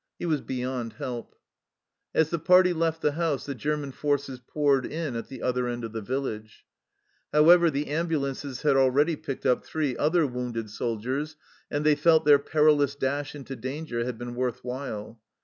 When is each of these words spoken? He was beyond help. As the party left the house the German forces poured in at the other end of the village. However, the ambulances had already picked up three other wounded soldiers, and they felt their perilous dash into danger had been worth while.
He 0.17 0.25
was 0.25 0.41
beyond 0.41 0.93
help. 0.93 1.35
As 2.15 2.31
the 2.31 2.39
party 2.39 2.73
left 2.73 3.03
the 3.03 3.11
house 3.11 3.45
the 3.45 3.53
German 3.53 3.91
forces 3.91 4.39
poured 4.39 4.83
in 4.83 5.15
at 5.15 5.27
the 5.27 5.43
other 5.43 5.67
end 5.67 5.83
of 5.83 5.91
the 5.93 6.01
village. 6.01 6.65
However, 7.31 7.69
the 7.69 7.85
ambulances 7.85 8.63
had 8.63 8.75
already 8.75 9.15
picked 9.15 9.45
up 9.45 9.63
three 9.63 9.95
other 9.95 10.25
wounded 10.25 10.71
soldiers, 10.71 11.35
and 11.69 11.85
they 11.85 11.93
felt 11.93 12.25
their 12.25 12.39
perilous 12.39 12.95
dash 12.95 13.35
into 13.35 13.55
danger 13.55 14.03
had 14.03 14.17
been 14.17 14.33
worth 14.33 14.63
while. 14.63 15.21